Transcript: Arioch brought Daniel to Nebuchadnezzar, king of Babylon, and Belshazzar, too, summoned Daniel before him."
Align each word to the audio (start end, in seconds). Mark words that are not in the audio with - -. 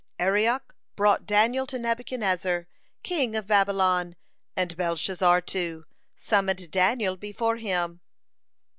Arioch 0.19 0.75
brought 0.95 1.27
Daniel 1.27 1.67
to 1.67 1.77
Nebuchadnezzar, 1.77 2.67
king 3.03 3.35
of 3.35 3.45
Babylon, 3.45 4.15
and 4.55 4.75
Belshazzar, 4.75 5.41
too, 5.41 5.85
summoned 6.15 6.71
Daniel 6.71 7.15
before 7.15 7.57
him." 7.57 8.01